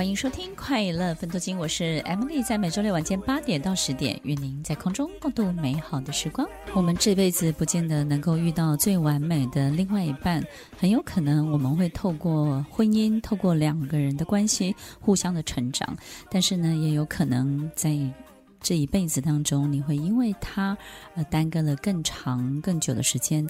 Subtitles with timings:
[0.00, 6.48] 欢迎收听《快乐分多金》，我是 Emily，在每周六晚间八点到十点，与您在空中共度美好的时光。
[6.72, 10.42] 我们这辈子不见得能够遇到最完美的另外一半，
[10.78, 15.94] 很有可能我们会透过婚姻，透过两个人的关系，互相的成长。
[16.30, 17.94] 但是呢，也有可能在
[18.62, 20.74] 这一辈子当中，你会因为他
[21.14, 23.46] 而耽搁了更长、更久的时间，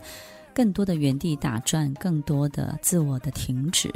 [0.53, 3.89] 更多的原地打转，更多的自我的停止。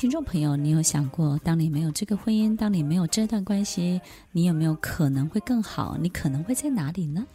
[0.00, 4.00] 听众朋友，你有想过，当你没有这个婚姻，当你没有这段关系，
[4.32, 5.98] 你有没有可能会更好？
[6.00, 7.26] 你可能会在哪里呢？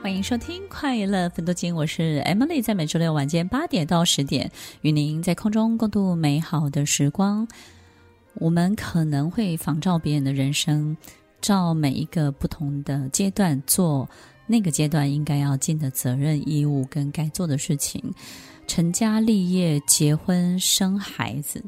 [0.00, 4.50] 欢迎收听《快乐分多金》，我是 Emily，在每周六晚间八点到十点，
[4.80, 7.46] 与您在空中共度美好的时光。
[8.36, 10.96] 我们可能会仿照别人的人生。
[11.40, 14.08] 照每一个不同的阶段做
[14.46, 18.02] 那个阶段应该要尽的责任义务跟该做的事情，
[18.66, 21.62] 成家立业、结婚、生孩子。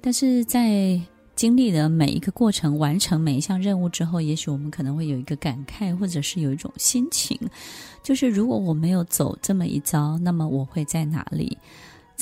[0.00, 1.00] 但是在
[1.34, 7.38] 经历了每一个过程、完成每一项任务之后，也许我们可能会有一个感慨，或者是有一种心情，
[8.02, 11.56] 就是如果我没有走这么一遭，那么我会在哪里？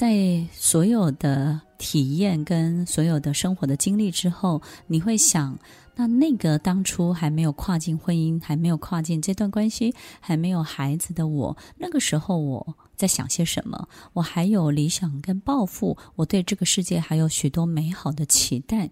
[0.01, 5.59] 在所有的体验跟所有的生活的经历之后，你会想。
[5.95, 13.87] 那那个当初还没有跨进婚姻，还没有跨进这段关系，还没有孩子的我，那个时候我在想些什么？
[14.15, 18.89] 我还有理想跟抱负，我对这个世界还有许多美好的期待。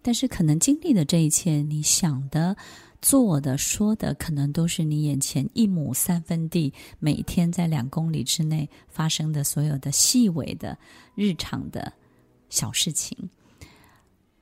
[0.00, 2.56] 但是可能经历的这一切，你想的、
[3.02, 10.76] 做的、说的，可能都是你眼前一亩三分地，每天在两公里之内发生的所有的细微的
[11.14, 11.92] 日常的
[12.48, 13.16] 小事情。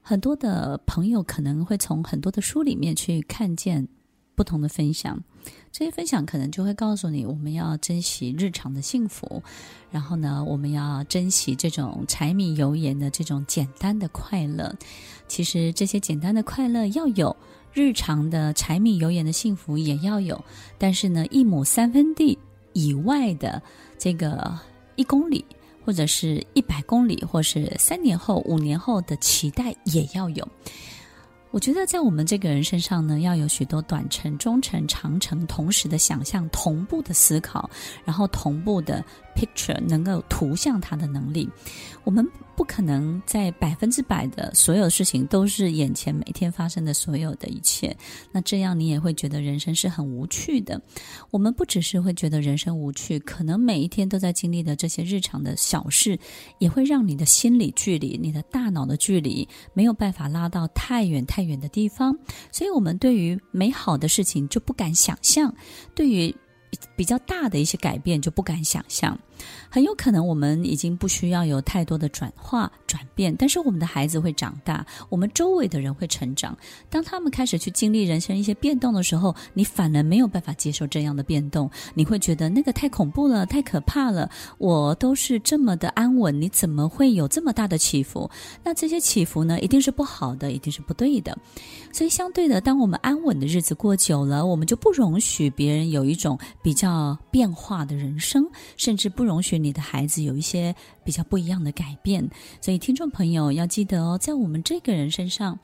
[0.00, 3.88] 很多的朋友可能会从很多的书里面去看见
[4.34, 5.22] 不同的分享，
[5.72, 9.42] 这些分享可能就会告诉你，我们要珍惜日常的幸福，
[9.90, 14.74] 然后呢，我们要珍惜这种柴米油盐的这种简单的快乐。
[15.26, 17.34] 其实这些简单的快乐要有，
[17.74, 20.42] 日常的柴米油盐的幸福也要有，
[20.78, 22.38] 但是呢，一亩三分地
[22.72, 23.60] 以外的
[23.98, 24.58] 这个
[24.96, 25.44] 一公里。
[25.86, 30.48] 或者是一百公里，或是三年后、五年后的期待也要有。
[31.50, 37.68] 我觉得在我们这个人身上呢，要有许多短程、中程、长程同时的想象，同步的思考，
[38.02, 39.04] 然后同步的
[39.36, 41.46] picture 能够图像它的能力。
[42.02, 42.26] 我们。
[42.56, 47.96] 不可能在百分之百的所有事情都是眼前每天发生的所有的一切，
[48.32, 50.80] 那这样你也会觉得人生是很无趣的。
[51.30, 56.18] 我们不只是会觉得人生无趣，可能每一天都在经历的这些日常的小事，
[56.58, 62.16] 也会让你的心理距离、你的大脑的距离没有办法拉到太远太远的地方。
[62.52, 65.54] 所以，我们对于美好的事情就不敢想象，
[65.94, 66.34] 对于
[66.96, 69.18] 比较大的一些改变就不敢想象。
[69.68, 76.56] 很有可能我们已经不需要有太多的转化转变，但是我们的孩子会长大，我们周围的人会成长。
[76.88, 84.30] 当他们开始去经历人生一些变动的时候，你反而没有办法接受这样的变动，你会觉得那个太恐怖了，太可怕了。
[84.58, 88.30] 我都是这么的安稳，你怎么会有这么大的起伏？
[88.62, 91.36] 那这些起伏呢，一定是不好的，一定是不对的。
[91.92, 98.46] 所以相对的，当我们安稳的日子过久了，我们就不容许别人有一种比较变化的人生，
[98.76, 99.58] 甚至不容许。
[99.58, 102.28] 你的孩子有一些比较不一样的改变，
[102.60, 105.58] 所以听众朋友要记得哦，在我们这个人身上。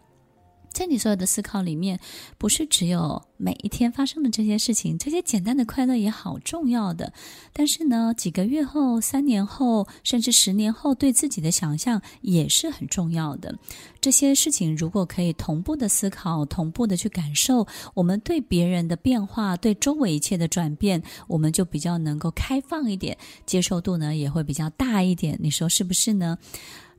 [0.73, 1.99] 在你所有的思考里面，
[2.39, 7.13] 不是只有每一天发生的这些事情，这些简单的快乐也好重要的。
[7.53, 13.55] 但是呢，几个月后、三年后，甚至十年后，对自己的想象也是很重要的。
[14.01, 25.37] 这些事情如果可以同步的思考，同步的去感受，我们对别人的变化，对周围一切的转变，我们就比较能够开放一点，接受度呢也会比较大一点。
[25.41, 26.39] 你说是不是呢？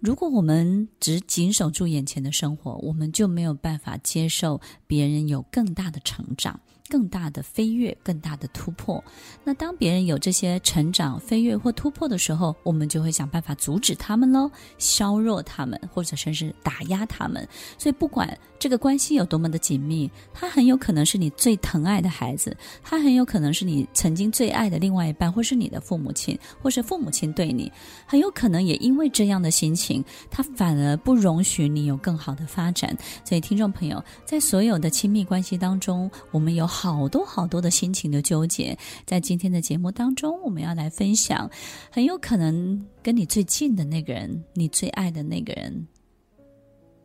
[0.01, 6.59] 如果我们只紧守住眼前的生活，我们就没有办法接受别人有更大的成长、
[6.89, 9.03] 更大的飞跃、更大的突破。
[9.43, 14.49] 那当别人有这些成长、飞跃或突破的时候，我们就会想办法阻止他们喽，
[14.79, 17.47] 削弱他们，或者甚至打压他们。
[17.77, 27.71] 所以，不管这个关系有多么的紧密，他很有可能是你最疼爱的孩子，他很有可能是你曾经最爱的另外一半，或是你的父母亲，或是父母亲对你，
[28.05, 32.95] 很有可能也因为这样的心情，他反而不容许你有更好的发展。
[33.25, 38.77] 所以，听众朋友，在所有的亲密关系当中，我们有好多好多的心情的纠结。
[39.07, 41.49] 在今天的节目当中，我们要来分享，
[41.91, 45.87] 很有可能跟你最近的那个人，你最爱的那个人。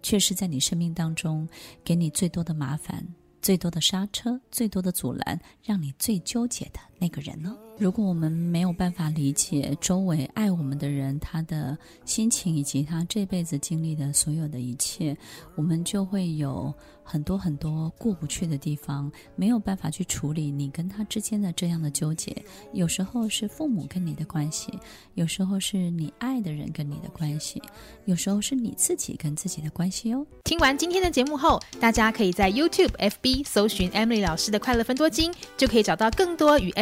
[0.06, 1.48] 却是在你生命当中
[1.82, 3.04] 给你最多的麻烦、
[3.42, 6.78] 最多的刹车、最多的阻拦，让你最纠结的。
[6.98, 7.56] 那个人呢？
[7.78, 11.76] 如果我们没有办法理解周围爱我们的人他的
[12.06, 15.16] 心情以及他这辈子经历的所有的一切，
[15.56, 16.72] 我们就会有。
[17.08, 22.36] 很多很多过不去的地方，没有办法去处理你跟他之间的这样的纠结。
[22.72, 24.76] 有时候是父母跟你的关系，
[25.14, 27.62] 有时候是你爱的人跟你的关系，
[28.06, 30.26] 有时候是你自己跟自己的关系哦。
[30.42, 36.72] 听完今天的节目后，大家可以在 YouTube、FB 搜寻 Emily 老师的快乐分多金，就可以找到更多与